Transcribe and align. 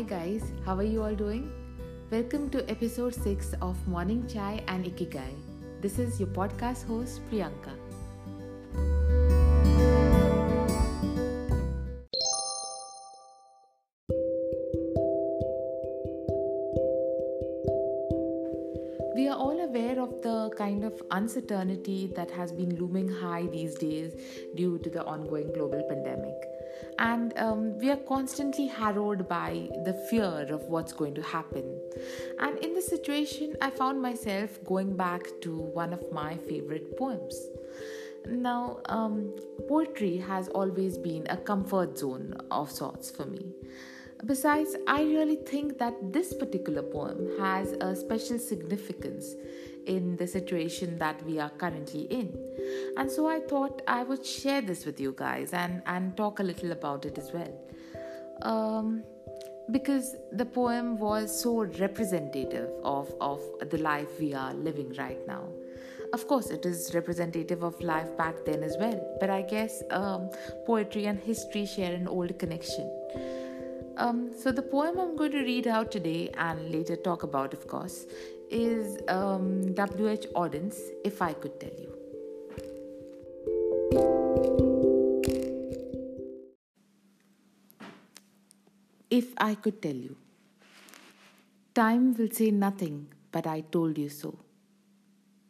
Hi 0.00 0.06
guys, 0.06 0.44
how 0.64 0.76
are 0.76 0.82
you 0.82 1.02
all 1.02 1.14
doing? 1.14 1.52
Welcome 2.10 2.48
to 2.52 2.64
episode 2.70 3.14
6 3.14 3.52
of 3.60 3.76
Morning 3.86 4.26
Chai 4.26 4.64
and 4.66 4.86
Ikigai. 4.86 5.34
This 5.82 5.98
is 5.98 6.18
your 6.18 6.28
podcast 6.28 6.86
host 6.86 7.20
Priyanka. 7.28 7.74
We 19.14 19.28
are 19.28 19.36
all 19.36 19.60
aware 19.60 20.00
of 20.00 20.22
the 20.22 20.50
kind 20.56 20.82
of 20.82 21.02
uncertainty 21.10 22.10
that 22.16 22.30
has 22.30 22.52
been 22.52 22.74
looming 22.76 23.10
high 23.10 23.48
these 23.52 23.74
days 23.74 24.14
due 24.54 24.78
to 24.78 24.88
the 24.88 25.04
ongoing 25.04 25.52
global 25.52 25.82
pandemic. 25.90 26.59
And 26.98 27.36
um, 27.38 27.78
we 27.78 27.90
are 27.90 27.96
constantly 27.96 28.66
harrowed 28.66 29.28
by 29.28 29.68
the 29.84 29.94
fear 30.10 30.46
of 30.50 30.62
what's 30.64 30.92
going 30.92 31.14
to 31.14 31.22
happen. 31.22 31.64
And 32.38 32.58
in 32.58 32.74
this 32.74 32.88
situation, 32.88 33.56
I 33.60 33.70
found 33.70 34.00
myself 34.02 34.62
going 34.64 34.96
back 34.96 35.22
to 35.42 35.56
one 35.56 35.92
of 35.92 36.04
my 36.12 36.36
favorite 36.36 36.96
poems. 36.98 37.34
Now, 38.26 38.80
um, 38.86 39.34
poetry 39.68 40.18
has 40.18 40.48
always 40.48 40.98
been 40.98 41.26
a 41.30 41.36
comfort 41.36 41.96
zone 41.98 42.34
of 42.50 42.70
sorts 42.70 43.10
for 43.10 43.24
me. 43.24 43.52
Besides, 44.26 44.76
I 44.86 45.02
really 45.02 45.36
think 45.36 45.78
that 45.78 46.12
this 46.12 46.34
particular 46.34 46.82
poem 46.82 47.30
has 47.38 47.72
a 47.72 47.96
special 47.96 48.38
significance 48.38 49.34
in 49.86 50.16
the 50.16 50.26
situation 50.26 50.98
that 50.98 51.22
we 51.24 51.38
are 51.38 51.50
currently 51.50 52.02
in. 52.02 52.36
And 52.96 53.10
so 53.10 53.26
I 53.26 53.40
thought 53.40 53.82
I 53.86 54.02
would 54.02 54.24
share 54.24 54.60
this 54.60 54.84
with 54.84 55.00
you 55.00 55.14
guys 55.16 55.52
and, 55.52 55.82
and 55.86 56.16
talk 56.16 56.40
a 56.40 56.42
little 56.42 56.72
about 56.72 57.04
it 57.04 57.18
as 57.18 57.30
well. 57.32 57.52
Um, 58.42 59.02
because 59.70 60.16
the 60.32 60.44
poem 60.44 60.98
was 60.98 61.42
so 61.42 61.64
representative 61.64 62.70
of, 62.82 63.12
of 63.20 63.40
the 63.70 63.78
life 63.78 64.08
we 64.18 64.34
are 64.34 64.52
living 64.54 64.92
right 64.98 65.24
now. 65.26 65.44
Of 66.12 66.26
course, 66.26 66.50
it 66.50 66.66
is 66.66 66.90
representative 66.92 67.62
of 67.62 67.80
life 67.80 68.16
back 68.16 68.34
then 68.44 68.64
as 68.64 68.76
well, 68.80 69.16
but 69.20 69.30
I 69.30 69.42
guess 69.42 69.82
um, 69.90 70.30
poetry 70.66 71.06
and 71.06 71.20
history 71.20 71.66
share 71.66 71.94
an 71.94 72.08
old 72.08 72.36
connection. 72.36 72.90
Um, 73.96 74.32
so, 74.36 74.50
the 74.50 74.62
poem 74.62 74.98
I'm 74.98 75.14
going 75.14 75.30
to 75.32 75.42
read 75.42 75.68
out 75.68 75.92
today 75.92 76.30
and 76.36 76.72
later 76.72 76.96
talk 76.96 77.22
about, 77.22 77.52
of 77.52 77.68
course, 77.68 78.06
is 78.50 78.98
um, 79.08 79.72
W.H. 79.74 80.26
Auden's 80.34 80.78
If 81.04 81.22
I 81.22 81.32
Could 81.32 81.60
Tell 81.60 81.70
You. 81.78 81.96
If 89.10 89.32
I 89.38 89.54
could 89.54 89.82
tell 89.82 89.94
you, 89.94 90.16
time 91.74 92.14
will 92.14 92.30
say 92.30 92.50
nothing, 92.50 93.08
but 93.32 93.46
I 93.46 93.60
told 93.60 93.98
you 93.98 94.08
so. 94.08 94.38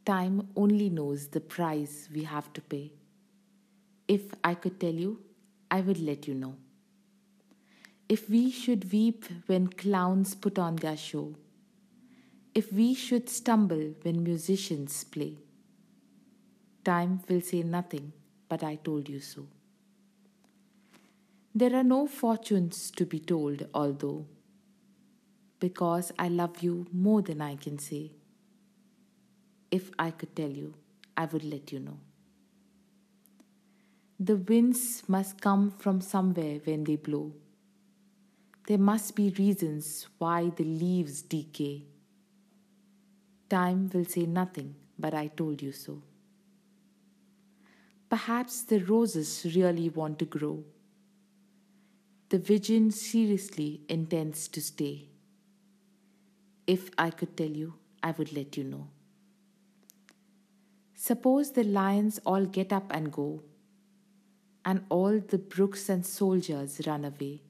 Time 0.06 0.48
only 0.56 0.88
knows 0.88 1.28
the 1.28 1.40
price 1.40 2.08
we 2.12 2.24
have 2.24 2.52
to 2.54 2.60
pay. 2.62 2.92
If 4.08 4.22
I 4.42 4.54
could 4.54 4.80
tell 4.80 4.94
you, 4.94 5.20
I 5.70 5.82
would 5.82 6.00
let 6.00 6.26
you 6.26 6.34
know. 6.34 6.56
If 8.08 8.28
we 8.28 8.50
should 8.50 8.90
weep 8.90 9.26
when 9.46 9.68
clowns 9.68 10.34
put 10.34 10.58
on 10.58 10.76
their 10.76 10.96
show, 10.96 11.36
if 12.54 12.72
we 12.72 12.94
should 12.94 13.28
stumble 13.28 13.94
when 14.02 14.24
musicians 14.24 15.04
play, 15.04 15.36
time 16.84 17.20
will 17.28 17.40
say 17.40 17.62
nothing, 17.62 18.12
but 18.48 18.64
I 18.64 18.74
told 18.76 19.08
you 19.08 19.20
so. 19.20 19.46
There 21.54 21.74
are 21.74 21.84
no 21.84 22.06
fortunes 22.06 22.90
to 22.92 23.06
be 23.06 23.20
told, 23.20 23.66
although, 23.74 24.26
because 25.58 26.12
I 26.18 26.28
love 26.28 26.62
you 26.62 26.86
more 26.92 27.22
than 27.22 27.40
I 27.40 27.56
can 27.56 27.78
say. 27.78 28.12
If 29.70 29.90
I 29.98 30.10
could 30.10 30.34
tell 30.34 30.50
you, 30.50 30.74
I 31.16 31.26
would 31.26 31.44
let 31.44 31.70
you 31.70 31.80
know. 31.80 31.98
The 34.18 34.36
winds 34.36 35.02
must 35.08 35.40
come 35.40 35.70
from 35.70 36.00
somewhere 36.00 36.60
when 36.64 36.84
they 36.84 36.96
blow. 36.96 37.32
There 38.66 38.78
must 38.78 39.16
be 39.16 39.30
reasons 39.30 40.06
why 40.18 40.50
the 40.54 40.64
leaves 40.64 41.22
decay. 41.22 41.84
Time 43.50 43.90
will 43.92 44.04
say 44.04 44.26
nothing, 44.26 44.76
but 44.96 45.12
I 45.12 45.26
told 45.26 45.60
you 45.60 45.72
so. 45.72 46.00
Perhaps 48.08 48.62
the 48.62 48.78
roses 48.78 49.44
really 49.56 49.88
want 49.88 50.20
to 50.20 50.24
grow. 50.24 50.62
The 52.28 52.38
vision 52.38 52.92
seriously 52.92 53.80
intends 53.88 54.46
to 54.48 54.60
stay. 54.60 55.08
If 56.64 56.90
I 56.96 57.10
could 57.10 57.36
tell 57.36 57.50
you, 57.50 57.74
I 58.04 58.12
would 58.12 58.32
let 58.32 58.56
you 58.56 58.62
know. 58.62 58.86
Suppose 60.94 61.50
the 61.50 61.64
lions 61.64 62.20
all 62.24 62.44
get 62.44 62.72
up 62.72 62.92
and 62.94 63.12
go, 63.12 63.42
and 64.64 64.84
all 64.90 65.18
the 65.18 65.38
brooks 65.38 65.88
and 65.88 66.06
soldiers 66.06 66.80
run 66.86 67.04
away. 67.04 67.42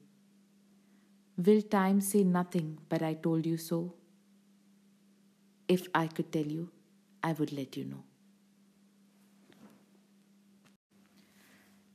Will 1.37 1.61
time 1.61 2.01
say 2.01 2.23
nothing 2.23 2.79
but 2.89 3.03
I 3.03 3.13
told 3.13 3.45
you 3.45 3.57
so? 3.57 3.93
If 5.71 5.87
I 5.95 6.07
could 6.07 6.31
tell 6.33 6.49
you, 6.57 6.69
I 7.23 7.31
would 7.31 7.53
let 7.53 7.77
you 7.77 7.85
know. 7.85 8.03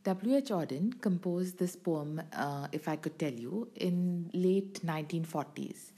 W.H. 0.05 0.51
Auden 0.51 1.01
composed 1.03 1.59
this 1.59 1.77
poem, 1.77 2.23
uh, 2.33 2.69
If 2.73 2.89
I 2.89 2.97
Could 2.97 3.19
Tell 3.19 3.33
You, 3.33 3.69
in 3.75 4.31
late 4.33 4.81
1940s. 4.87 5.93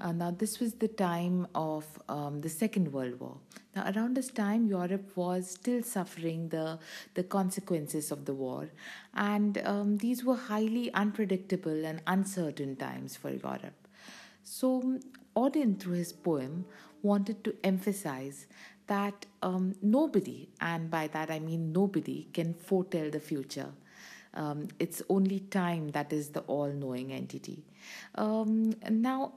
Uh, 0.00 0.10
now, 0.12 0.32
this 0.32 0.58
was 0.58 0.74
the 0.74 0.88
time 0.88 1.46
of 1.54 1.86
um, 2.08 2.40
the 2.40 2.48
Second 2.48 2.92
World 2.92 3.18
War. 3.20 3.36
Now, 3.76 3.90
around 3.94 4.16
this 4.16 4.28
time, 4.28 4.66
Europe 4.66 5.16
was 5.16 5.48
still 5.48 5.82
suffering 5.84 6.48
the, 6.48 6.78
the 7.14 7.22
consequences 7.22 8.10
of 8.10 8.24
the 8.24 8.34
war, 8.34 8.68
and 9.14 9.56
um, 9.64 9.96
these 9.98 10.24
were 10.24 10.36
highly 10.36 10.92
unpredictable 10.92 11.84
and 11.86 12.02
uncertain 12.08 12.74
times 12.76 13.16
for 13.16 13.30
Europe. 13.30 13.88
So, 14.42 14.98
Auden, 15.36 15.78
through 15.78 15.94
his 15.94 16.12
poem, 16.12 16.64
wanted 17.04 17.44
to 17.44 17.54
emphasize 17.62 18.46
that 18.86 19.26
um, 19.42 19.74
nobody, 19.82 20.48
and 20.60 20.90
by 20.90 21.06
that 21.08 21.30
I 21.30 21.38
mean 21.38 21.72
nobody, 21.72 22.28
can 22.32 22.54
foretell 22.54 23.10
the 23.10 23.20
future. 23.20 23.70
Um, 24.34 24.68
it's 24.78 25.00
only 25.08 25.40
time 25.40 25.90
that 25.90 26.12
is 26.12 26.30
the 26.30 26.40
all 26.40 26.68
knowing 26.68 27.12
entity. 27.12 27.62
Um, 28.16 28.74
now, 28.90 29.32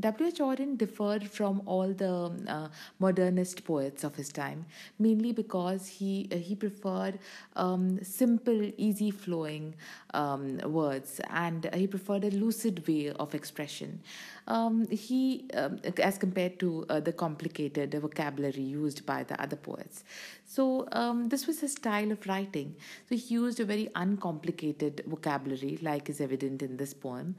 W.H. 0.00 0.38
Auden 0.38 0.78
differed 0.78 1.28
from 1.28 1.62
all 1.66 1.92
the 1.92 2.32
uh, 2.48 2.68
modernist 2.98 3.64
poets 3.64 4.04
of 4.04 4.16
his 4.16 4.30
time, 4.30 4.64
mainly 4.98 5.32
because 5.32 5.86
he 5.86 6.28
uh, 6.32 6.36
he 6.36 6.54
preferred 6.54 7.18
um, 7.56 8.02
simple, 8.02 8.70
easy 8.78 9.10
flowing 9.10 9.74
um, 10.14 10.58
words, 10.64 11.20
and 11.28 11.68
he 11.74 11.86
preferred 11.86 12.24
a 12.24 12.30
lucid 12.30 12.86
way 12.88 13.10
of 13.10 13.34
expression. 13.34 14.00
Um, 14.48 14.88
he, 14.88 15.44
um, 15.54 15.78
as 15.98 16.16
compared 16.18 16.58
to 16.60 16.86
uh, 16.88 17.00
the 17.00 17.12
complicated 17.12 17.94
vocabulary 17.94 18.62
used 18.62 19.04
by 19.04 19.22
the 19.24 19.40
other 19.40 19.56
poets. 19.56 20.04
So 20.46 20.88
um, 20.92 21.28
this 21.28 21.46
was 21.46 21.60
his 21.60 21.72
style 21.72 22.10
of 22.10 22.26
writing. 22.26 22.74
So 23.08 23.14
he 23.14 23.34
used 23.34 23.60
a 23.60 23.64
very 23.64 23.88
uncomplicated 23.94 25.02
vocabulary, 25.06 25.78
like 25.82 26.08
is 26.08 26.20
evident 26.20 26.62
in 26.62 26.76
this 26.76 26.92
poem. 26.92 27.36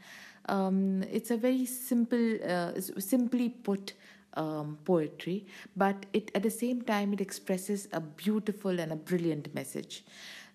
Um, 0.47 1.03
it's 1.11 1.31
a 1.31 1.37
very 1.37 1.65
simple, 1.65 2.37
uh, 2.43 2.79
simply 2.99 3.49
put 3.49 3.93
um, 4.35 4.77
poetry, 4.83 5.45
but 5.75 6.05
it 6.13 6.31
at 6.35 6.43
the 6.43 6.49
same 6.51 6.81
time 6.81 7.13
it 7.13 7.21
expresses 7.21 7.87
a 7.93 7.99
beautiful 7.99 8.79
and 8.79 8.91
a 8.91 8.95
brilliant 8.95 9.53
message. 9.53 10.03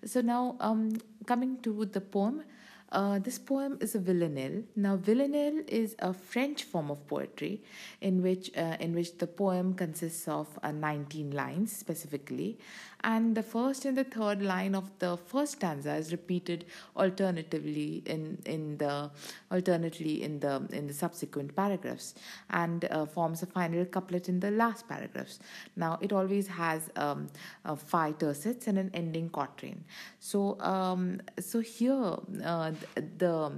So 0.05 0.21
now, 0.21 0.57
um, 0.61 0.93
coming 1.27 1.59
to 1.63 1.85
the 1.85 2.01
poem. 2.01 2.43
Uh, 2.91 3.19
this 3.19 3.39
poem 3.39 3.77
is 3.81 3.95
a 3.95 3.99
villanelle. 3.99 4.63
Now, 4.75 4.97
villanelle 4.97 5.63
is 5.67 5.95
a 5.99 6.15
French 6.15 6.65
form 6.65 6.91
of 6.91 7.07
poetry, 7.07 7.63
in 8.01 8.23
which 8.23 8.51
uh, 8.57 8.77
in 8.81 8.95
which 8.95 9.19
the 9.19 9.27
poem 9.27 9.75
consists 9.75 10.27
of 10.27 10.47
uh, 10.63 10.73
19 10.73 11.33
lines 11.33 11.71
specifically, 11.77 12.59
and 13.05 13.37
the 13.37 13.43
first 13.43 13.85
and 13.85 13.97
the 13.97 14.05
third 14.05 14.41
line 14.41 14.75
of 14.75 14.91
the 15.01 15.19
first 15.27 15.53
stanza 15.53 15.95
is 15.97 16.13
repeated 16.13 16.65
alternatively 16.97 18.03
in 18.07 18.39
in 18.47 18.79
the 18.79 19.11
alternately 19.51 20.23
in 20.23 20.41
the 20.41 20.67
in 20.73 20.87
the 20.87 20.95
subsequent 20.95 21.55
paragraphs, 21.55 22.15
and 22.51 22.87
uh, 22.87 23.05
forms 23.05 23.43
a 23.43 23.47
final 23.47 23.85
couplet 23.85 24.31
in 24.31 24.41
the 24.41 24.51
last 24.51 24.89
paragraphs. 24.89 25.41
Now, 25.77 25.99
it 26.01 26.11
always 26.13 26.47
has 26.49 26.89
um, 26.97 27.29
five 27.77 28.17
tercets 28.17 28.67
and 28.67 28.79
an 28.79 28.91
ending 28.95 29.29
quatrain. 29.29 29.85
So, 30.21 30.59
um, 30.61 31.21
so 31.39 31.61
here 31.61 32.17
uh, 32.45 32.73
the 33.19 33.53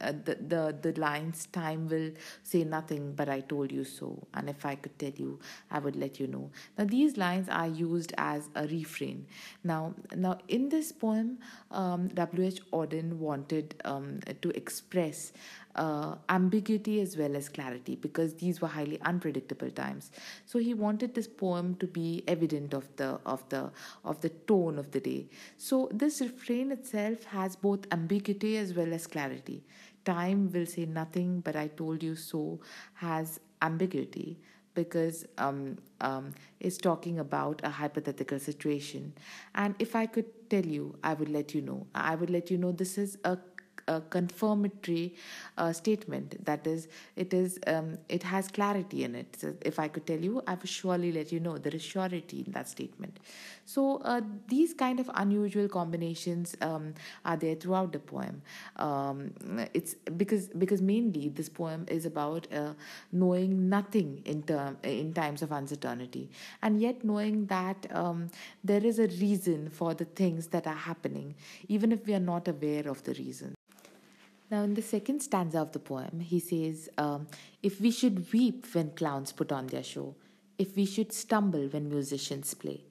uh, 0.00 0.12
the, 0.24 0.34
the 0.34 0.76
the 0.82 1.00
lines 1.00 1.46
time 1.52 1.88
will 1.88 2.10
say 2.42 2.64
nothing 2.64 3.14
but 3.14 3.28
i 3.28 3.40
told 3.40 3.72
you 3.72 3.84
so. 3.84 4.26
And 4.34 4.50
if 4.50 4.66
i 4.66 4.74
could 4.74 4.98
tell 4.98 5.12
you 5.16 5.38
i 5.70 5.78
would 5.78 5.96
let 5.96 6.20
you 6.20 6.26
know. 6.26 6.50
Now 6.76 6.84
these 6.84 7.16
lines 7.16 7.48
are 7.48 7.66
used 7.66 8.12
as 8.18 8.48
a 8.54 8.66
refrain. 8.66 9.26
Now 9.64 9.94
now 10.14 10.38
in 10.48 10.68
this 10.68 10.92
poem 10.92 11.38
um, 11.70 12.08
wh 12.10 12.60
auden 12.72 13.14
wanted 13.14 13.74
um, 13.84 14.20
to 14.42 14.50
express 14.50 15.32
uh, 15.76 16.16
ambiguity 16.28 17.00
as 17.00 17.16
well 17.16 17.36
as 17.36 17.48
clarity 17.48 17.96
because 17.96 18.34
these 18.34 18.60
were 18.60 18.68
highly 18.68 19.00
unpredictable 19.02 19.70
times. 19.70 20.10
So 20.44 20.58
he 20.58 20.74
wanted 20.74 21.14
this 21.14 21.28
poem 21.28 21.76
to 21.76 21.86
be 21.86 22.24
evident 22.26 22.74
of 22.74 22.88
the 22.96 23.18
of 23.26 23.48
the 23.50 23.70
of 24.04 24.20
the 24.20 24.30
tone 24.30 24.78
of 24.78 24.90
the 24.92 25.00
day. 25.00 25.28
So 25.56 25.88
this 25.92 26.20
refrain 26.20 26.72
itself 26.72 27.24
has 27.24 27.56
both 27.56 27.86
ambiguity 27.92 28.56
as 28.56 28.74
well 28.74 28.92
as 28.92 29.06
clarity. 29.06 29.62
Time 30.04 30.50
will 30.52 30.66
say 30.66 30.86
nothing, 30.86 31.40
but 31.40 31.56
I 31.56 31.66
told 31.68 32.02
you 32.02 32.14
so 32.14 32.60
has 32.94 33.40
ambiguity 33.62 34.38
because 34.74 35.26
um, 35.38 35.78
um, 36.00 36.32
it's 36.60 36.76
talking 36.76 37.18
about 37.18 37.60
a 37.64 37.70
hypothetical 37.70 38.38
situation. 38.38 39.12
And 39.54 39.74
if 39.78 39.96
I 39.96 40.06
could 40.06 40.26
tell 40.50 40.64
you, 40.64 40.96
I 41.02 41.14
would 41.14 41.28
let 41.30 41.54
you 41.54 41.62
know. 41.62 41.86
I 41.94 42.14
would 42.14 42.30
let 42.30 42.50
you 42.50 42.58
know 42.58 42.72
this 42.72 42.98
is 42.98 43.18
a 43.24 43.38
a 43.88 44.00
confirmatory 44.00 45.14
uh, 45.58 45.72
statement. 45.72 46.44
That 46.44 46.66
is, 46.66 46.88
it 47.16 47.32
is 47.32 47.58
um, 47.66 47.98
it 48.08 48.22
has 48.22 48.48
clarity 48.48 49.04
in 49.04 49.14
it. 49.14 49.36
So 49.38 49.54
if 49.62 49.78
I 49.78 49.88
could 49.88 50.06
tell 50.06 50.18
you, 50.18 50.42
I 50.46 50.54
would 50.54 50.68
surely 50.68 51.12
let 51.12 51.32
you 51.32 51.40
know. 51.40 51.58
There 51.58 51.74
is 51.74 51.82
surety 51.82 52.44
in 52.46 52.52
that 52.52 52.68
statement. 52.68 53.18
So 53.64 54.00
uh, 54.04 54.20
these 54.48 54.74
kind 54.74 55.00
of 55.00 55.10
unusual 55.14 55.68
combinations 55.68 56.56
um, 56.60 56.94
are 57.24 57.36
there 57.36 57.56
throughout 57.56 57.92
the 57.92 57.98
poem. 57.98 58.42
Um, 58.76 59.32
it's 59.74 59.94
because 59.94 60.48
because 60.48 60.80
mainly 60.80 61.28
this 61.28 61.48
poem 61.48 61.84
is 61.88 62.06
about 62.06 62.46
uh, 62.52 62.74
knowing 63.12 63.68
nothing 63.68 64.22
in 64.24 64.42
term 64.44 64.78
in 64.82 65.12
times 65.12 65.42
of 65.42 65.52
uncertainty, 65.52 66.30
and 66.62 66.80
yet 66.80 67.04
knowing 67.04 67.46
that 67.46 67.86
um, 67.90 68.28
there 68.62 68.84
is 68.84 68.98
a 68.98 69.08
reason 69.08 69.68
for 69.70 69.94
the 69.94 70.04
things 70.04 70.48
that 70.48 70.66
are 70.66 70.74
happening, 70.74 71.34
even 71.68 71.92
if 71.92 72.06
we 72.06 72.14
are 72.14 72.20
not 72.20 72.48
aware 72.48 72.88
of 72.88 73.02
the 73.02 73.14
reason. 73.14 73.55
Now, 74.50 74.62
in 74.62 74.74
the 74.74 74.82
second 74.82 75.20
stanza 75.20 75.58
of 75.58 75.72
the 75.72 75.80
poem, 75.80 76.20
he 76.20 76.38
says, 76.38 76.88
um, 76.98 77.26
If 77.62 77.80
we 77.80 77.90
should 77.90 78.32
weep 78.32 78.66
when 78.72 78.90
clowns 78.90 79.32
put 79.32 79.50
on 79.50 79.66
their 79.66 79.82
show, 79.82 80.14
if 80.56 80.76
we 80.76 80.86
should 80.86 81.12
stumble 81.12 81.66
when 81.68 81.88
musicians 81.88 82.54
play, 82.54 82.84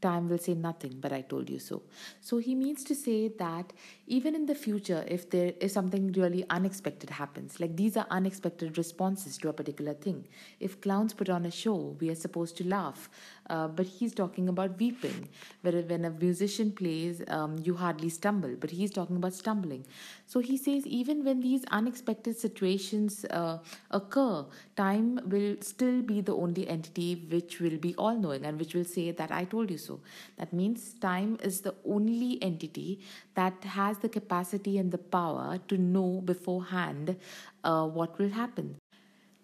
time 0.00 0.28
will 0.28 0.38
say 0.38 0.54
nothing, 0.54 0.94
but 1.00 1.12
I 1.12 1.20
told 1.22 1.50
you 1.50 1.58
so. 1.58 1.82
So 2.20 2.38
he 2.38 2.54
means 2.54 2.84
to 2.84 2.94
say 2.94 3.28
that 3.28 3.72
even 4.06 4.34
in 4.34 4.46
the 4.46 4.54
future, 4.54 5.04
if 5.06 5.28
there 5.30 5.52
is 5.60 5.72
something 5.72 6.12
really 6.12 6.44
unexpected 6.50 7.10
happens, 7.10 7.60
like 7.60 7.76
these 7.76 7.96
are 7.96 8.06
unexpected 8.10 8.78
responses 8.78 9.38
to 9.38 9.48
a 9.48 9.52
particular 9.52 9.94
thing. 9.94 10.26
If 10.60 10.80
clowns 10.80 11.12
put 11.14 11.28
on 11.28 11.46
a 11.46 11.50
show, 11.50 11.96
we 12.00 12.10
are 12.10 12.14
supposed 12.14 12.56
to 12.58 12.68
laugh, 12.68 13.08
uh, 13.48 13.68
but 13.68 13.86
he's 13.86 14.14
talking 14.14 14.48
about 14.48 14.78
weeping. 14.78 15.28
Where 15.62 15.82
when 15.82 16.04
a 16.04 16.10
musician 16.10 16.72
plays, 16.72 17.22
um, 17.28 17.56
you 17.62 17.74
hardly 17.74 18.08
stumble, 18.08 18.54
but 18.58 18.70
he's 18.70 18.90
talking 18.90 19.16
about 19.16 19.34
stumbling. 19.34 19.84
So 20.26 20.40
he 20.40 20.56
says 20.56 20.86
even 20.86 21.24
when 21.24 21.40
these 21.40 21.64
unexpected 21.70 22.36
situations 22.36 23.24
uh, 23.30 23.58
occur, 23.90 24.44
time 24.76 25.20
will 25.26 25.56
still 25.60 26.02
be 26.02 26.20
the 26.20 26.34
only 26.34 26.68
entity 26.68 27.26
which 27.30 27.60
will 27.60 27.78
be 27.78 27.94
all 27.96 28.16
knowing 28.16 28.44
and 28.44 28.58
which 28.58 28.74
will 28.74 28.84
say 28.84 29.10
that 29.12 29.30
I 29.30 29.44
told 29.44 29.70
you 29.70 29.78
so. 29.78 30.00
That 30.36 30.52
means 30.52 30.94
time 30.94 31.38
is 31.42 31.60
the 31.60 31.74
only 31.84 32.42
entity 32.42 33.00
that 33.34 33.64
has 33.64 33.98
the 33.98 34.08
capacity 34.08 34.78
and 34.78 34.90
the 34.90 34.98
power 34.98 35.58
to 35.68 35.78
know 35.78 36.20
beforehand 36.24 37.16
uh, 37.64 37.86
what 37.86 38.18
will 38.18 38.30
happen. 38.30 38.76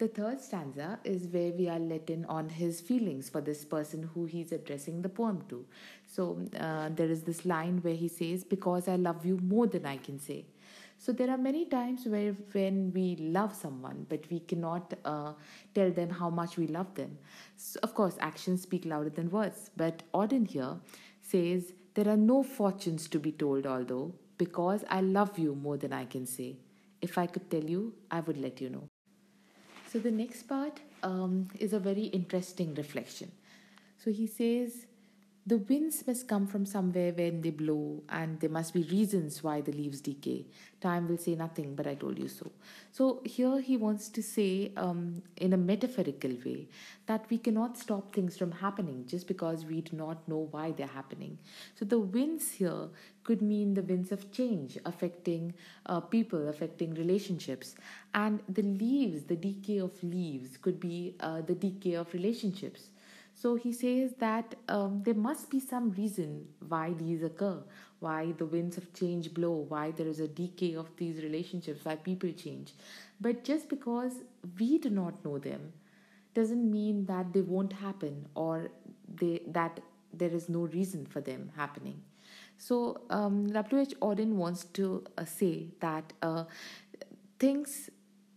The 0.03 0.09
third 0.09 0.41
stanza 0.41 0.99
is 1.05 1.29
where 1.29 1.53
we 1.53 1.69
are 1.69 1.79
let 1.79 2.11
in 2.11 2.25
on 2.25 2.49
his 2.49 2.81
feelings 2.81 3.29
for 3.29 3.41
this 3.41 3.65
person 3.65 4.11
who 4.13 4.25
he's 4.25 4.51
addressing 4.51 5.01
the 5.01 5.09
poem 5.09 5.45
to. 5.49 5.65
So 6.09 6.45
uh, 6.59 6.89
there 6.89 7.07
is 7.07 7.23
this 7.23 7.47
line 7.47 7.79
where 7.83 7.95
he 7.95 8.09
says, 8.09 8.43
Because 8.43 8.89
I 8.89 8.97
love 8.97 9.25
you 9.25 9.39
more 9.45 9.69
than 9.69 9.87
I 9.87 9.99
can 9.99 10.19
say. 10.19 10.47
So 10.99 11.13
there 11.13 11.31
are 11.31 11.39
many 11.39 11.67
times 11.67 12.05
where 12.05 12.33
when 12.51 12.93
we 12.93 13.15
love 13.15 13.55
someone, 13.55 14.05
but 14.09 14.25
we 14.29 14.41
cannot 14.41 14.93
uh, 15.05 15.35
tell 15.73 15.93
them 15.93 16.11
how 16.11 16.31
much 16.31 16.57
we 16.57 16.67
love 16.67 16.93
them. 16.97 17.17
So 17.57 17.79
of 17.85 17.95
course, 17.95 18.17
actions 18.19 18.63
speak 18.63 18.85
louder 18.85 19.11
than 19.11 19.31
words. 19.31 19.71
But 19.77 20.03
Auden 20.13 20.49
here 20.49 20.81
says, 21.21 21.75
There 21.95 22.09
are 22.09 22.17
no 22.17 22.43
fortunes 22.43 23.07
to 23.07 23.21
be 23.21 23.31
told, 23.31 23.69
although, 23.69 24.17
because 24.37 24.85
I 24.91 25.01
love 25.01 25.39
you 25.39 25.55
more 25.55 25.77
than 25.77 25.93
I 25.93 26.07
can 26.07 26.27
say. 26.27 26.57
If 27.01 27.19
I 27.19 27.29
could 27.29 27.49
tell 27.49 27.63
you, 27.63 27.95
I 28.11 28.19
would 28.19 28.39
let 28.39 28.61
you 28.61 28.69
know. 28.69 28.89
So 29.93 29.99
the 29.99 30.11
next 30.11 30.45
part 30.45 30.81
um, 31.03 31.49
is 31.61 31.75
a 31.75 31.79
very 31.79 32.05
interesting 32.05 32.75
reflection. 32.77 33.31
So 34.03 34.11
he 34.11 34.27
says, 34.27 34.87
the 35.45 35.59
winds 35.59 36.07
must 36.07 36.29
come 36.29 36.47
from 36.47 36.65
somewhere 36.65 37.13
when 37.13 37.41
they 37.41 37.51
blow, 37.51 38.03
and 38.09 38.39
there 38.39 38.51
must 38.51 38.73
be 38.73 38.83
reasons 38.85 39.43
why 39.43 39.61
the 39.61 39.73
leaves 39.73 40.01
decay. 40.01 40.47
Time 40.81 41.09
will 41.09 41.19
say 41.19 41.35
nothing, 41.35 41.75
but 41.75 41.87
I 41.87 41.95
told 41.97 42.17
you 42.19 42.29
so. 42.29 42.53
So, 42.93 43.21
here 43.25 43.61
he 43.61 43.77
wants 43.77 44.09
to 44.11 44.23
say, 44.23 44.71
um, 44.77 45.23
in 45.37 45.53
a 45.53 45.57
metaphorical 45.57 46.31
way, 46.45 46.69
that 47.07 47.25
we 47.29 47.39
cannot 47.39 47.77
stop 47.77 48.15
things 48.15 48.37
from 48.39 48.53
happening 48.53 49.05
just 49.07 49.27
because 49.27 49.65
we 49.65 49.81
do 49.81 49.97
not 49.97 50.29
know 50.29 50.47
why 50.53 50.71
they're 50.71 50.87
happening. 50.87 51.39
So, 51.75 51.85
the 51.85 51.99
winds 51.99 52.53
here 52.53 52.89
could 53.25 53.43
mean 53.43 53.75
the 53.75 53.83
winds 53.83 54.13
of 54.13 54.31
change 54.31 54.79
affecting 54.85 55.55
uh, 55.87 56.01
people, 56.01 56.49
affecting 56.49 56.95
relationships. 56.95 57.75
And 58.15 58.41
the 58.49 58.63
leaves, 58.63 59.25
the 59.25 59.37
decay 59.37 59.79
of 59.79 60.01
leaves, 60.05 60.57
could 60.57 60.79
be 60.79 61.17
uh, 61.19 61.41
the 61.41 61.55
decay 61.55 61.95
of 61.95 62.13
relationships. 62.15 62.92
So 63.43 63.57
he 63.57 63.73
says 63.73 64.13
that 64.21 64.55
um, 64.69 65.03
there 65.05 65.15
must 65.15 65.51
be 65.51 65.59
some 65.59 65.91
reason 65.91 66.47
why 66.69 66.93
these 66.93 67.25
occur, 67.25 67.59
why 67.99 68.35
the 68.39 68.47
winds 68.47 68.77
of 68.77 68.95
change 68.95 69.35
blow, 69.35 69.67
why 69.69 69.91
there 69.91 70.07
is 70.07 70.21
a 70.21 70.29
decay 70.29 70.77
of 70.77 70.87
these 70.97 71.21
relationships, 71.25 71.85
why 71.85 71.97
people 71.97 72.31
change. 72.31 72.73
But 73.21 73.43
just 73.43 73.69
because 73.69 74.13
we 74.61 74.79
do 74.79 74.91
not 74.91 75.25
know 75.25 75.39
them 75.39 75.73
doesn't 76.35 76.71
mean 76.71 77.07
that 77.07 77.33
they 77.33 77.41
won't 77.41 77.73
happen 77.73 78.29
or 78.37 78.71
they, 79.13 79.43
that 79.49 79.81
there 80.15 80.31
is 80.31 80.49
no 80.49 80.61
reason 80.61 81.05
for 81.05 81.21
them 81.21 81.51
happening. 81.57 82.01
So 82.59 83.01
um, 83.11 83.49
W.H. 83.53 83.95
Auden 84.01 84.35
wants 84.35 84.67
to 84.75 85.03
uh, 85.19 85.25
say 85.25 85.67
that 85.81 86.13
uh, 86.23 86.45
things 87.41 87.91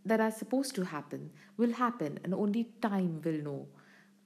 that 0.03 0.19
are 0.19 0.31
supposed 0.31 0.73
to 0.73 0.83
happen 0.83 1.29
will 1.57 1.73
happen 1.73 2.19
and 2.23 2.33
only 2.33 2.69
time 2.81 3.21
will 3.23 3.43
know 3.43 3.67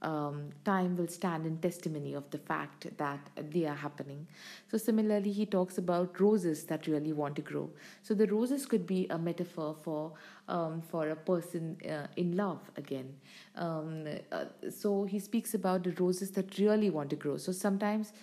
um, 0.02 0.50
time 0.64 0.96
will 0.96 1.08
stand 1.08 1.46
in 1.46 1.58
testimony 1.58 2.14
of 2.14 2.30
the 2.32 2.38
fact 2.38 2.88
that 2.98 3.20
they 3.52 3.66
are 3.66 3.76
happening. 3.76 4.28
So, 4.70 4.78
similarly, 4.78 5.32
he 5.32 5.46
talks 5.46 5.78
about 5.78 6.20
roses 6.20 6.64
that 6.66 6.88
really 6.88 7.14
want 7.14 7.36
to 7.36 7.42
grow. 7.42 7.70
So, 8.04 8.14
the 8.14 8.28
roses 8.28 8.66
could 8.66 8.88
be 8.88 9.08
a 9.10 9.18
metaphor 9.18 9.76
for 9.84 10.14
um, 10.48 10.82
for 10.82 11.10
a 11.10 11.16
person 11.16 11.78
uh, 11.88 12.08
in 12.16 12.36
love 12.36 12.60
again. 12.78 13.14
Um, 13.56 14.06
uh, 14.32 14.46
so, 14.70 15.04
he 15.04 15.20
speaks 15.20 15.54
about 15.54 15.84
the 15.84 15.92
roses 15.92 16.32
that 16.32 16.58
really 16.58 16.90
want 16.90 17.10
to 17.10 17.16
grow. 17.16 17.38
So, 17.38 17.52
sometimes 17.52 18.14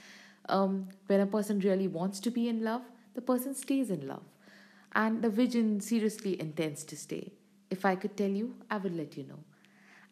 um, 0.48 0.88
when 1.06 1.20
a 1.20 1.26
person 1.26 1.58
really 1.60 1.88
wants 1.88 2.20
to 2.20 2.30
be 2.30 2.48
in 2.48 2.64
love, 2.64 2.82
the 3.14 3.20
person 3.20 3.54
stays 3.54 3.90
in 3.90 4.06
love, 4.06 4.22
and 4.94 5.22
the 5.22 5.30
vision 5.30 5.80
seriously 5.80 6.40
intends 6.40 6.84
to 6.84 6.96
stay. 6.96 7.32
If 7.70 7.84
I 7.84 7.96
could 7.96 8.16
tell 8.16 8.30
you, 8.30 8.54
I 8.70 8.78
would 8.78 8.96
let 8.96 9.16
you 9.16 9.24
know. 9.24 9.40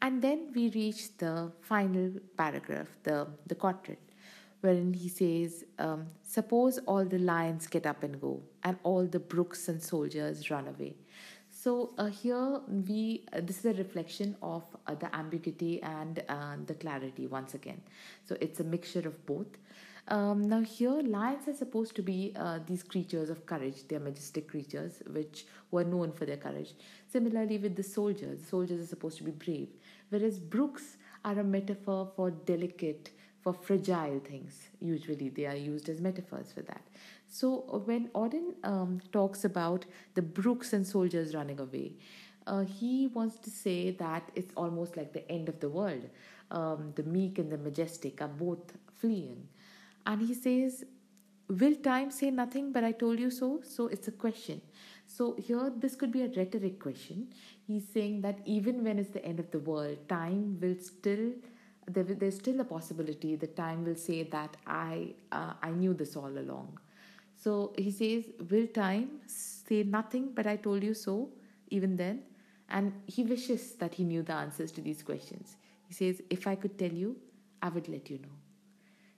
And 0.05 0.21
then 0.21 0.53
we 0.55 0.69
reach 0.69 1.17
the 1.17 1.51
final 1.63 2.11
paragraph, 2.37 2.89
the, 3.05 3.27
the 3.47 3.55
quatrain, 3.55 3.97
wherein 4.61 4.93
he 4.93 5.09
says, 5.09 5.65
um, 5.79 6.09
Suppose 6.23 6.77
all 6.81 7.07
the 7.07 7.19
lions 7.19 7.67
get 7.67 7.87
up 7.87 8.03
and 8.03 8.21
go, 8.21 8.43
and 8.65 8.77
all 8.83 9.07
the 9.07 9.19
brooks 9.19 9.67
and 9.69 9.83
soldiers 9.83 10.51
run 10.51 10.69
away. 10.69 10.97
So 11.51 11.95
uh, 11.97 12.09
here 12.09 12.61
we 12.69 13.25
uh, 13.33 13.41
this 13.41 13.61
is 13.61 13.65
a 13.65 13.73
reflection 13.73 14.37
of 14.43 14.65
uh, 14.87 14.95
the 14.95 15.09
ambiguity 15.17 15.83
and 15.83 16.23
uh, 16.29 16.57
the 16.67 16.75
clarity 16.75 17.27
once 17.27 17.55
again. 17.55 17.81
So 18.29 18.37
it's 18.43 18.61
a 18.61 18.65
mixture 18.65 19.09
of 19.09 19.25
both. 19.25 19.57
Um, 20.09 20.43
now, 20.43 20.61
here, 20.61 21.01
lions 21.01 21.49
are 21.49 21.55
supposed 21.55 21.97
to 21.97 22.03
be 22.03 22.35
uh, 22.37 22.59
these 22.67 22.83
creatures 22.83 23.31
of 23.31 23.47
courage. 23.47 23.89
They 23.89 23.97
are 23.97 24.01
majestic 24.01 24.49
creatures 24.49 25.03
which 25.07 25.47
were 25.71 25.85
known 25.85 26.13
for 26.13 26.27
their 26.27 26.37
courage. 26.37 26.75
Similarly, 27.11 27.57
with 27.57 27.75
the 27.75 27.83
soldiers, 27.83 28.41
soldiers 28.47 28.83
are 28.83 28.87
supposed 28.87 29.17
to 29.19 29.25
be 29.25 29.31
brave, 29.31 29.69
whereas 30.11 30.39
brooks 30.39 30.97
are 31.25 31.39
a 31.39 31.45
metaphor 31.45 32.11
for 32.17 32.31
delicate, 32.31 33.11
for 33.43 33.53
fragile 33.53 34.21
things. 34.21 34.69
Usually, 34.81 35.29
they 35.29 35.47
are 35.47 35.57
used 35.57 35.89
as 35.89 36.01
metaphors 36.01 36.53
for 36.53 36.63
that. 36.63 36.83
So, 37.27 37.83
when 37.85 38.09
Auden 38.09 38.55
um, 38.65 39.01
talks 39.13 39.45
about 39.45 39.85
the 40.15 40.23
brooks 40.23 40.73
and 40.73 40.87
soldiers 40.87 41.35
running 41.35 41.61
away, 41.61 41.93
uh, 42.47 42.65
he 42.65 43.09
wants 43.09 43.39
to 43.39 43.51
say 43.51 43.91
that 43.93 44.31
it's 44.35 44.55
almost 44.57 44.97
like 44.97 45.13
the 45.13 45.31
end 45.31 45.49
of 45.49 45.61
the 45.61 45.69
world. 45.69 46.09
Um, 46.51 46.93
the 46.95 47.03
meek 47.03 47.39
and 47.39 47.51
the 47.51 47.59
majestic 47.59 48.21
are 48.21 48.29
both 48.29 48.73
fleeing. 49.01 49.49
And 50.07 50.21
he 50.21 50.35
says, 50.35 50.85
Will 51.49 51.75
time 51.75 52.11
say 52.11 52.31
nothing, 52.31 52.73
but 52.73 52.85
I 52.85 52.93
told 52.93 53.19
you 53.19 53.31
so? 53.31 53.61
So 53.63 53.87
it's 53.89 54.09
a 54.09 54.13
question. 54.13 54.63
So 55.07 55.37
here, 55.39 55.71
this 55.77 55.95
could 55.95 56.13
be 56.13 56.23
a 56.23 56.29
rhetoric 56.29 56.81
question. 56.81 57.29
He's 57.67 57.87
saying 57.89 58.23
that 58.23 58.39
even 58.45 58.83
when 58.83 58.99
it's 58.99 59.11
the 59.11 59.25
end 59.25 59.39
of 59.39 59.51
the 59.51 59.59
world, 59.59 59.99
time 60.09 60.59
will 60.61 60.77
still 60.81 61.33
there, 61.87 62.03
there's 62.03 62.37
still 62.37 62.61
a 62.61 62.65
possibility 62.65 63.37
that 63.37 63.57
time 63.57 63.85
will 63.85 63.97
say 63.97 64.23
that 64.23 64.57
I 64.67 65.15
uh, 65.31 65.53
I 65.63 65.71
knew 65.71 65.95
this 65.95 66.17
all 66.17 66.39
along. 66.39 66.79
So 67.37 67.75
he 67.77 67.91
says, 67.91 68.25
will 68.51 68.67
time 68.69 69.21
say 69.27 69.83
nothing, 69.83 70.31
but 70.35 70.47
I 70.47 70.57
told 70.57 70.83
you 70.83 70.95
so? 70.95 71.29
even 71.75 71.97
then, 71.97 72.23
and 72.69 72.93
he 73.07 73.23
wishes 73.25 73.73
that 73.73 73.95
he 73.95 74.05
knew 74.05 74.23
the 74.23 74.33
answers 74.33 74.73
to 74.73 74.81
these 74.81 75.03
questions. 75.03 75.57
He 75.89 75.95
says, 75.95 76.23
If 76.31 76.47
I 76.47 76.55
could 76.55 76.79
tell 76.79 76.93
you, 76.93 77.17
I 77.63 77.69
would 77.69 77.89
let 77.89 78.11
you 78.11 78.19
know. 78.19 78.44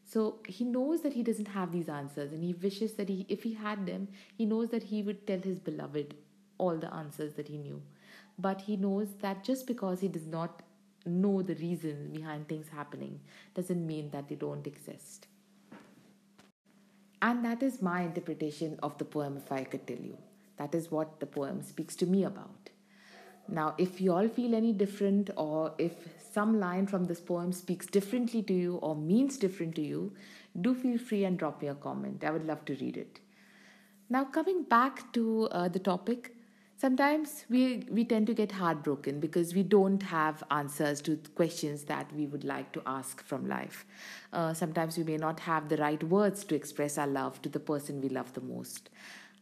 So 0.08 0.38
he 0.46 0.64
knows 0.64 1.02
that 1.02 1.14
he 1.14 1.24
doesn't 1.24 1.48
have 1.48 1.72
these 1.72 1.88
answers, 1.88 2.32
and 2.32 2.44
he 2.44 2.54
wishes 2.54 2.94
that 2.94 3.08
he, 3.08 3.26
if 3.28 3.42
he 3.42 3.54
had 3.54 3.86
them, 3.86 4.06
he 4.38 4.46
knows 4.46 4.68
that 4.68 4.84
he 4.84 5.02
would 5.02 5.26
tell 5.26 5.40
his 5.40 5.58
beloved 5.58 6.14
all 6.58 6.76
the 6.76 6.92
answers 6.94 7.34
that 7.34 7.48
he 7.48 7.58
knew. 7.58 7.82
But 8.38 8.60
he 8.62 8.76
knows 8.76 9.08
that 9.20 9.42
just 9.42 9.66
because 9.66 10.00
he 10.00 10.08
does 10.08 10.26
not 10.26 10.62
know 11.04 11.42
the 11.42 11.56
reason 11.56 12.10
behind 12.12 12.48
things 12.48 12.68
happening 12.68 13.20
doesn't 13.54 13.86
mean 13.86 14.10
that 14.10 14.28
they 14.28 14.36
don't 14.36 14.66
exist. 14.66 15.26
And 17.20 17.44
that 17.44 17.62
is 17.62 17.82
my 17.82 18.02
interpretation 18.02 18.78
of 18.82 18.96
the 18.98 19.04
poem, 19.04 19.36
if 19.36 19.50
I 19.50 19.64
could 19.64 19.86
tell 19.86 19.96
you. 19.96 20.18
That 20.56 20.74
is 20.74 20.90
what 20.90 21.18
the 21.18 21.26
poem 21.26 21.62
speaks 21.62 21.96
to 21.96 22.06
me 22.06 22.22
about. 22.24 22.70
Now, 23.48 23.74
if 23.78 24.00
you 24.00 24.12
all 24.12 24.28
feel 24.28 24.54
any 24.54 24.72
different, 24.72 25.30
or 25.36 25.72
if 25.78 25.92
some 26.32 26.58
line 26.58 26.86
from 26.86 27.04
this 27.04 27.20
poem 27.20 27.52
speaks 27.52 27.86
differently 27.86 28.42
to 28.42 28.52
you 28.52 28.76
or 28.76 28.94
means 28.94 29.36
different 29.36 29.74
to 29.76 29.82
you, 29.82 30.12
do 30.60 30.74
feel 30.74 30.98
free 30.98 31.24
and 31.24 31.38
drop 31.38 31.62
me 31.62 31.68
a 31.68 31.74
comment. 31.74 32.24
I 32.24 32.30
would 32.30 32.46
love 32.46 32.64
to 32.66 32.74
read 32.74 32.96
it. 32.96 33.20
Now, 34.08 34.24
coming 34.24 34.62
back 34.62 35.12
to 35.14 35.48
uh, 35.50 35.68
the 35.68 35.78
topic, 35.78 36.34
sometimes 36.76 37.44
we, 37.48 37.86
we 37.90 38.04
tend 38.04 38.26
to 38.28 38.34
get 38.34 38.52
heartbroken 38.52 39.20
because 39.20 39.54
we 39.54 39.62
don't 39.62 40.02
have 40.02 40.42
answers 40.50 41.00
to 41.02 41.16
questions 41.34 41.84
that 41.84 42.12
we 42.14 42.26
would 42.26 42.44
like 42.44 42.72
to 42.72 42.82
ask 42.86 43.22
from 43.22 43.48
life. 43.48 43.84
Uh, 44.32 44.54
sometimes 44.54 44.96
we 44.96 45.04
may 45.04 45.16
not 45.16 45.40
have 45.40 45.68
the 45.68 45.76
right 45.76 46.02
words 46.04 46.44
to 46.44 46.54
express 46.54 46.98
our 46.98 47.06
love 47.06 47.42
to 47.42 47.48
the 47.48 47.60
person 47.60 48.00
we 48.00 48.08
love 48.08 48.32
the 48.34 48.40
most 48.40 48.90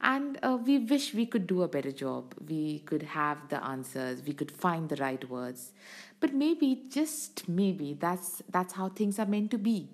and 0.05 0.39
uh, 0.43 0.59
we 0.65 0.79
wish 0.79 1.15
we 1.15 1.25
could 1.25 1.47
do 1.47 1.63
a 1.63 1.69
better 1.69 1.91
job. 1.91 2.35
We 2.47 2.81
could 2.81 3.03
have 3.03 3.49
the 3.49 3.65
answers. 3.65 4.23
We 4.23 4.35
could 4.35 4.53
find 4.53 4.89
the 4.89 4.97
right 4.97 5.29
words. 5.29 5.73
But 6.21 6.35
maybe 6.35 6.83
just 6.91 7.49
maybe 7.49 7.95
that's 7.99 8.43
that's 8.51 8.75
how 8.75 8.91
things 8.91 9.19
are 9.19 9.27
meant 9.27 9.51
to 9.53 9.59
be. 9.59 9.89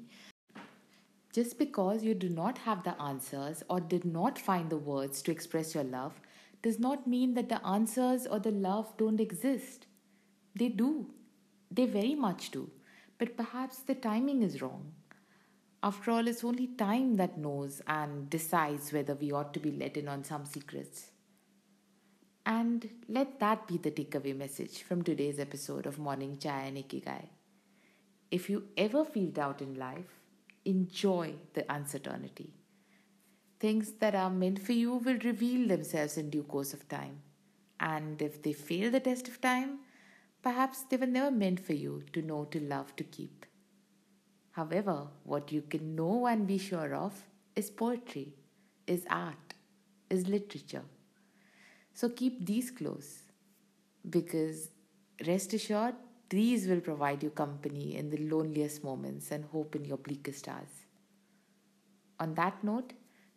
Just 1.33 1.59
because 1.59 2.02
you 2.02 2.14
do 2.14 2.29
not 2.29 2.59
have 2.59 2.83
the 2.83 3.00
answers 3.00 3.62
or 3.71 3.79
did 3.79 4.05
not 4.05 4.37
find 4.37 4.69
the 4.69 4.76
words 4.76 5.23
to 5.23 5.31
express 5.31 5.75
your 5.76 5.85
love 5.85 6.21
does 6.61 6.81
not 6.81 7.07
mean 7.07 7.35
that 7.35 7.49
the 7.49 7.64
answers 7.64 8.26
or 8.26 8.40
the 8.40 8.50
love 8.50 8.93
don't 8.97 9.21
exist. 9.21 9.87
They 10.57 10.69
do. 10.69 11.07
They 11.71 11.87
very 11.87 12.17
much 12.17 12.50
do. 12.50 12.69
But 13.19 13.37
perhaps 13.37 13.79
the 13.79 13.95
timing 13.95 14.43
is 14.43 14.61
wrong 14.61 14.93
after 15.83 16.11
all, 16.11 16.29
it's 16.29 16.45
only 16.45 16.67
time 16.67 17.17
that 17.17 17.39
knows 17.39 17.81
and 17.87 18.29
decides 18.29 18.93
whether 18.93 19.15
we 19.15 19.33
ought 19.33 19.55
to 19.55 19.61
be 19.61 19.71
let 19.73 19.97
in 19.97 20.09
on 20.09 20.25
some 20.25 20.45
secrets. 20.45 21.11
And 22.45 22.89
let 23.09 23.41
that 23.41 23.67
be 23.67 23.79
the 23.79 23.91
takeaway 23.91 24.37
message 24.37 24.83
from 24.83 25.03
today's 25.03 25.39
episode 25.39 25.87
of 25.87 25.99
Morning 25.99 26.39
Chai 26.39 26.65
and 26.65 26.77
Ikigai. 26.77 27.29
If 28.31 28.51
you 28.51 28.65
ever 28.77 29.05
feel 29.05 29.31
doubt 29.31 29.63
in 29.63 29.75
life, 29.75 30.21
enjoy 30.65 31.35
the 31.55 31.71
uncertainty. 31.73 32.53
Things 33.59 33.93
that 34.01 34.15
are 34.15 34.31
meant 34.31 34.59
for 34.59 34.73
you 34.73 34.95
will 34.95 35.19
reveal 35.19 35.67
themselves 35.69 36.19
in 36.19 36.31
due 36.31 36.43
course 36.43 36.75
of 36.75 36.89
time. 36.89 37.23
And 37.79 38.21
if 38.21 38.43
they 38.43 38.53
fail 38.53 38.91
the 38.91 39.01
test 39.01 39.29
of 39.29 39.41
time, 39.41 39.79
perhaps 40.43 40.83
they 40.83 40.97
were 40.99 41.07
never 41.07 41.31
meant 41.31 41.61
for 41.61 41.73
you 41.73 42.05
to 42.13 42.21
know, 42.21 42.45
to 42.47 42.61
love, 42.61 42.95
to 42.97 43.05
keep. 43.05 43.47
However, 44.61 45.09
what 45.25 45.50
you 45.52 45.62
can 45.62 45.95
know 45.97 46.26
and 46.26 46.47
be 46.47 46.59
sure 46.59 46.95
of 46.95 47.14
is 47.57 47.71
poetry, 47.71 48.35
is 48.87 49.07
art, 49.09 49.55
is 50.11 50.29
literature. 50.29 50.83
So 51.95 52.11
keep 52.11 52.45
these 52.45 52.71
close 52.71 53.23
because 54.09 54.69
rest 55.26 55.55
assured, 55.55 55.95
these 56.29 56.67
will 56.69 56.81
provide 56.81 57.23
you 57.23 57.31
company 57.31 57.97
in 57.97 58.11
the 58.11 58.19
loneliest 58.19 58.85
moments 58.85 59.31
and 59.31 59.47
hope 59.47 59.75
in 59.76 59.85
your 59.87 59.97
bleakest 59.97 60.47
hours. 60.47 60.85
On 62.19 62.35
that 62.35 62.62
note, 62.62 62.93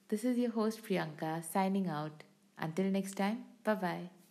this 0.10 0.26
is 0.26 0.38
your 0.38 0.52
host 0.52 0.84
Priyanka 0.84 1.42
signing 1.54 1.88
out. 1.88 2.24
Until 2.58 2.92
next 2.98 3.16
time, 3.16 3.46
bye 3.64 3.76
bye. 3.76 4.23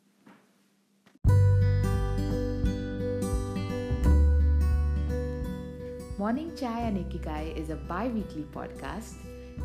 Morning 6.23 6.53
Chai 6.55 6.83
and 6.83 6.99
Ikigai 6.99 7.57
is 7.57 7.71
a 7.71 7.75
bi 7.75 8.07
weekly 8.07 8.45
podcast. 8.55 9.15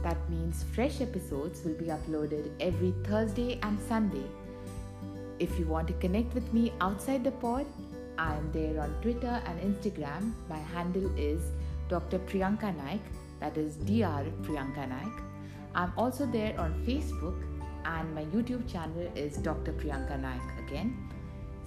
That 0.01 0.17
means 0.27 0.63
fresh 0.75 1.01
episodes 1.01 1.63
will 1.63 1.75
be 1.75 1.91
uploaded 1.95 2.49
every 2.59 2.95
Thursday 3.03 3.59
and 3.61 3.79
Sunday. 3.87 4.23
If 5.37 5.59
you 5.59 5.67
want 5.67 5.87
to 5.89 5.93
connect 6.05 6.33
with 6.33 6.51
me 6.53 6.73
outside 6.81 7.23
the 7.23 7.29
pod, 7.43 7.67
I 8.17 8.33
am 8.33 8.49
there 8.53 8.81
on 8.81 8.95
Twitter 9.03 9.39
and 9.45 9.61
Instagram. 9.69 10.31
My 10.49 10.57
handle 10.57 11.15
is 11.15 11.43
Dr. 11.89 12.17
Priyanka 12.17 12.75
Naik, 12.75 13.01
that 13.39 13.55
is 13.55 13.75
Dr. 13.75 14.31
Priyanka 14.41 14.89
Naik. 14.89 15.13
I'm 15.75 15.93
also 15.95 16.25
there 16.25 16.59
on 16.59 16.73
Facebook, 16.87 17.39
and 17.85 18.15
my 18.15 18.25
YouTube 18.35 18.67
channel 18.67 19.11
is 19.13 19.37
Dr. 19.37 19.73
Priyanka 19.73 20.19
Naik 20.19 20.41
again. 20.65 20.97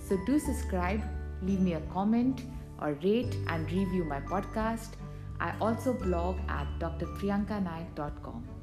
So 0.08 0.18
do 0.26 0.40
subscribe, 0.40 1.00
leave 1.42 1.60
me 1.60 1.74
a 1.74 1.80
comment 1.92 2.42
or 2.80 2.98
rate 3.02 3.36
and 3.48 3.70
review 3.70 4.04
my 4.04 4.20
podcast. 4.20 4.90
I 5.40 5.54
also 5.60 5.92
blog 5.92 6.38
at 6.48 6.66
drpriyankanaik.com. 6.78 8.59